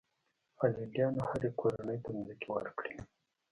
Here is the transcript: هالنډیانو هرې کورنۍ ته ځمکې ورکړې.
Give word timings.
هالنډیانو 0.59 1.21
هرې 1.29 1.49
کورنۍ 1.59 1.97
ته 2.03 2.09
ځمکې 2.17 2.47
ورکړې. 2.55 2.95